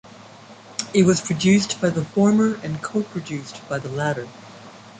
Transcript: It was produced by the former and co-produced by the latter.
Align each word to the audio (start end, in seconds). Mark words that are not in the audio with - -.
It 0.95 1.03
was 1.05 1.21
produced 1.21 1.79
by 1.79 1.91
the 1.91 2.03
former 2.03 2.55
and 2.63 2.81
co-produced 2.81 3.61
by 3.69 3.77
the 3.77 3.89
latter. 3.89 4.27